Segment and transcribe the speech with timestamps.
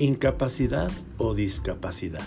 [0.00, 2.24] Incapacidad o discapacidad.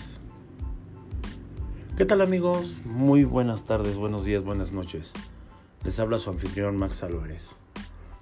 [1.96, 2.76] ¿Qué tal amigos?
[2.84, 5.12] Muy buenas tardes, buenos días, buenas noches.
[5.82, 7.48] Les habla su anfitrión Max Álvarez.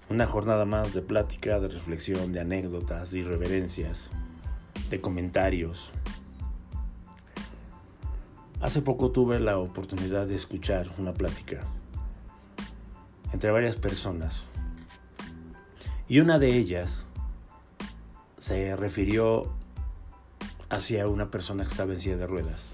[0.08, 4.10] Una jornada más de plática, de reflexión, de anécdotas, de irreverencias,
[4.88, 5.92] de comentarios.
[8.62, 11.60] Hace poco tuve la oportunidad de escuchar una plática
[13.34, 14.48] entre varias personas.
[16.08, 17.06] Y una de ellas
[18.42, 19.52] se refirió
[20.68, 22.70] hacia una persona que estaba en silla de ruedas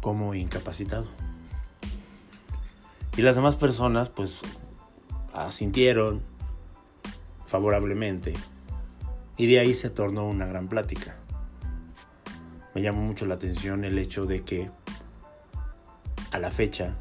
[0.00, 1.06] como incapacitado.
[3.16, 4.38] Y las demás personas pues
[5.32, 6.22] asintieron
[7.44, 8.34] favorablemente
[9.36, 11.16] y de ahí se tornó una gran plática.
[12.72, 14.70] Me llamó mucho la atención el hecho de que
[16.30, 16.94] a la fecha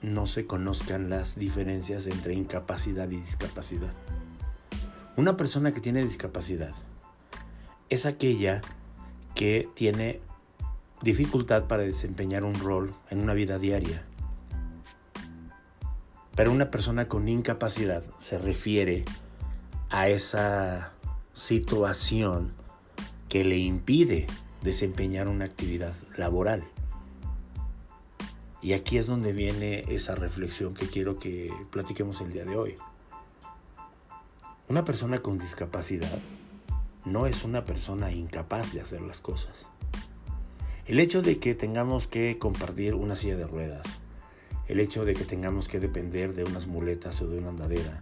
[0.00, 3.92] no se conozcan las diferencias entre incapacidad y discapacidad.
[5.16, 6.72] Una persona que tiene discapacidad
[7.88, 8.60] es aquella
[9.36, 10.20] que tiene
[11.02, 14.04] dificultad para desempeñar un rol en una vida diaria.
[16.34, 19.04] Pero una persona con incapacidad se refiere
[19.90, 20.92] a esa
[21.32, 22.52] situación
[23.28, 24.26] que le impide
[24.62, 26.64] desempeñar una actividad laboral.
[28.62, 32.74] Y aquí es donde viene esa reflexión que quiero que platiquemos el día de hoy.
[34.66, 36.18] Una persona con discapacidad
[37.04, 39.66] no es una persona incapaz de hacer las cosas.
[40.86, 43.86] El hecho de que tengamos que compartir una silla de ruedas,
[44.66, 48.00] el hecho de que tengamos que depender de unas muletas o de una andadera,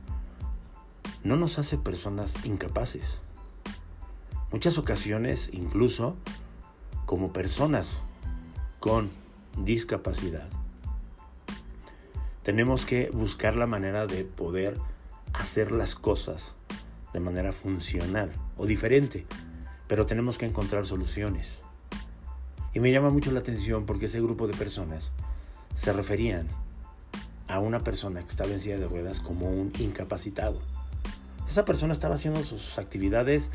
[1.24, 3.18] no nos hace personas incapaces.
[4.52, 6.16] Muchas ocasiones, incluso
[7.06, 8.02] como personas
[8.78, 9.10] con
[9.58, 10.48] discapacidad,
[12.44, 14.78] tenemos que buscar la manera de poder
[15.32, 16.54] hacer las cosas
[17.12, 19.26] de manera funcional o diferente,
[19.86, 21.60] pero tenemos que encontrar soluciones.
[22.74, 25.12] Y me llama mucho la atención porque ese grupo de personas
[25.74, 26.48] se referían
[27.48, 30.60] a una persona que estaba en silla de ruedas como un incapacitado.
[31.46, 33.50] Esa persona estaba haciendo sus actividades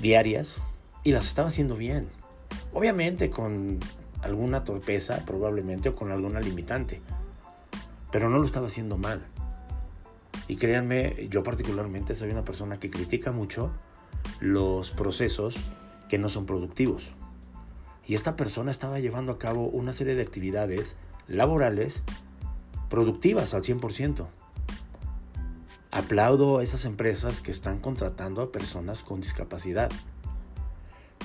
[0.00, 0.60] diarias
[1.02, 2.08] y las estaba haciendo bien.
[2.72, 3.80] Obviamente con
[4.22, 7.00] alguna torpeza probablemente o con alguna limitante,
[8.12, 9.26] pero no lo estaba haciendo mal.
[10.48, 13.72] Y créanme, yo particularmente soy una persona que critica mucho
[14.40, 15.56] los procesos
[16.08, 17.04] que no son productivos.
[18.06, 20.96] Y esta persona estaba llevando a cabo una serie de actividades
[21.26, 22.04] laborales
[22.88, 24.26] productivas al 100%.
[25.90, 29.90] Aplaudo a esas empresas que están contratando a personas con discapacidad.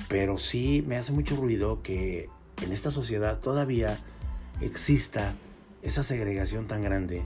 [0.08, 2.28] Pero sí me hace mucho ruido que
[2.62, 3.98] en esta sociedad todavía
[4.60, 5.34] exista
[5.82, 7.24] esa segregación tan grande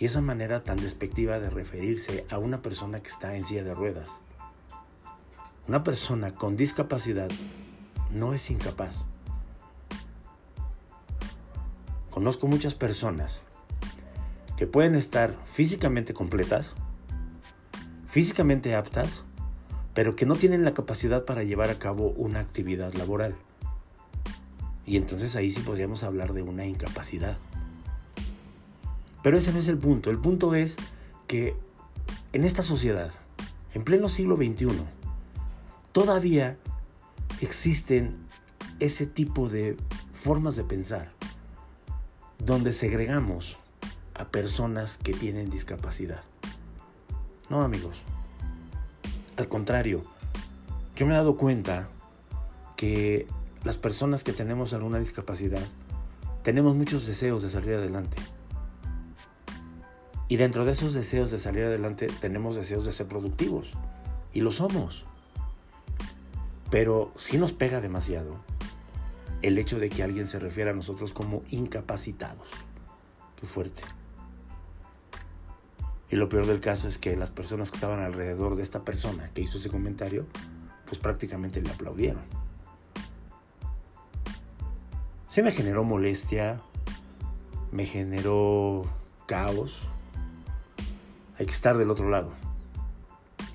[0.00, 3.74] y esa manera tan despectiva de referirse a una persona que está en silla de
[3.74, 4.08] ruedas.
[5.68, 7.30] Una persona con discapacidad
[8.10, 9.04] no es incapaz.
[12.10, 13.42] Conozco muchas personas
[14.56, 16.76] que pueden estar físicamente completas,
[18.06, 19.24] físicamente aptas,
[19.92, 23.36] pero que no tienen la capacidad para llevar a cabo una actividad laboral.
[24.86, 27.36] Y entonces ahí sí podríamos hablar de una incapacidad.
[29.22, 30.10] Pero ese no es el punto.
[30.10, 30.76] El punto es
[31.26, 31.56] que
[32.32, 33.10] en esta sociedad,
[33.74, 34.68] en pleno siglo XXI,
[35.92, 36.56] todavía
[37.40, 38.16] existen
[38.78, 39.76] ese tipo de
[40.14, 41.12] formas de pensar
[42.38, 43.58] donde segregamos
[44.14, 46.22] a personas que tienen discapacidad.
[47.48, 48.02] No, amigos.
[49.36, 50.04] Al contrario,
[50.96, 51.88] yo me he dado cuenta
[52.76, 53.26] que
[53.64, 55.62] las personas que tenemos alguna discapacidad
[56.42, 58.16] tenemos muchos deseos de salir adelante.
[60.30, 63.72] Y dentro de esos deseos de salir adelante tenemos deseos de ser productivos.
[64.32, 65.04] Y lo somos.
[66.70, 68.36] Pero si nos pega demasiado
[69.42, 72.46] el hecho de que alguien se refiera a nosotros como incapacitados.
[73.40, 73.82] Qué fuerte.
[76.10, 79.32] Y lo peor del caso es que las personas que estaban alrededor de esta persona
[79.34, 80.26] que hizo ese comentario,
[80.86, 82.22] pues prácticamente le aplaudieron.
[85.28, 86.62] Sí me generó molestia,
[87.72, 88.82] me generó
[89.26, 89.82] caos,
[91.40, 92.34] hay que estar del otro lado.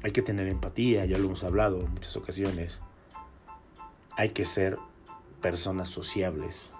[0.01, 2.79] Hay que tener empatía, ya lo hemos hablado en muchas ocasiones.
[4.17, 4.79] Hay que ser
[5.39, 6.71] personas sociables,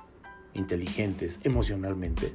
[0.56, 2.34] inteligentes emocionalmente.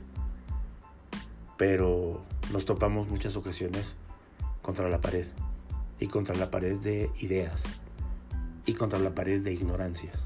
[1.56, 2.22] Pero
[2.52, 3.96] nos topamos muchas ocasiones
[4.62, 5.26] contra la pared.
[5.98, 7.64] Y contra la pared de ideas.
[8.66, 10.16] Y contra la pared de ignorancias.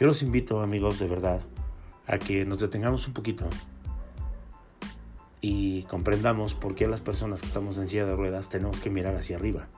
[0.00, 1.40] Yo los invito, amigos, de verdad,
[2.08, 3.48] a que nos detengamos un poquito
[5.46, 9.14] y comprendamos por qué las personas que estamos en silla de ruedas tenemos que mirar
[9.14, 9.68] hacia arriba.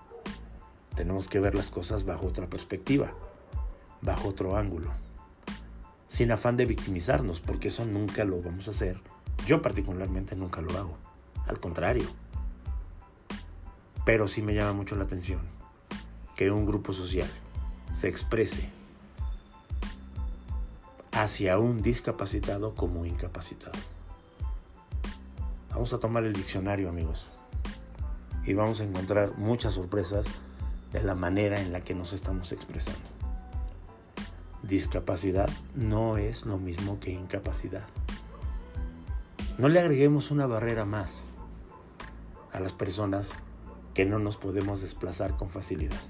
[0.95, 3.13] Tenemos que ver las cosas bajo otra perspectiva,
[4.01, 4.93] bajo otro ángulo,
[6.07, 9.01] sin afán de victimizarnos, porque eso nunca lo vamos a hacer.
[9.45, 10.99] Yo particularmente nunca lo hago,
[11.49, 12.07] al contrario.
[14.05, 15.41] Pero sí me llama mucho la atención
[16.37, 17.29] que un grupo social
[17.93, 18.71] se exprese
[21.11, 23.96] hacia un discapacitado como incapacitado.
[25.77, 27.27] Vamos a tomar el diccionario, amigos,
[28.47, 30.27] y vamos a encontrar muchas sorpresas
[30.91, 32.99] de la manera en la que nos estamos expresando.
[34.63, 37.85] Discapacidad no es lo mismo que incapacidad.
[39.59, 41.25] No le agreguemos una barrera más
[42.55, 43.33] a las personas
[43.93, 46.01] que no nos podemos desplazar con facilidad.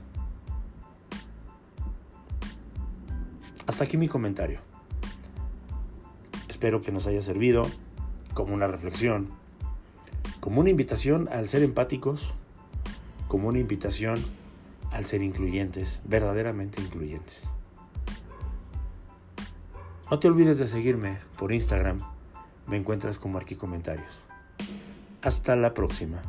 [3.67, 4.61] Hasta aquí mi comentario.
[6.47, 7.67] Espero que nos haya servido
[8.33, 9.45] como una reflexión,
[10.47, 12.33] como una invitación al ser empáticos,
[13.27, 14.25] como una invitación
[14.93, 17.49] al ser incluyentes, verdaderamente incluyentes.
[20.09, 21.99] No te olvides de seguirme por Instagram,
[22.69, 24.25] me encuentras como Arqui Comentarios.
[25.21, 26.23] Hasta la próxima.